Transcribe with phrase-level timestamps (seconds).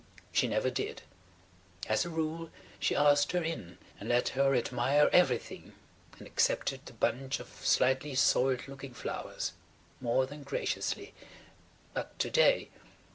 [0.31, 1.03] She never did.
[1.87, 5.73] As a rule she asked her in and let her admire everything
[6.17, 11.13] and accepted the bunch of slightly soiled looking flowers–more than graciously.
[11.93, 12.69] But to day